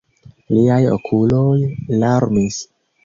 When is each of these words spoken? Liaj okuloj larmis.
Liaj 0.53 0.79
okuloj 0.95 1.53
larmis. 2.05 2.59